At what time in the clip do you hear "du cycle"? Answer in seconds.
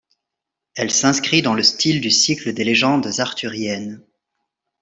2.01-2.53